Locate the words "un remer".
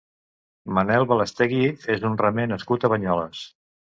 2.11-2.47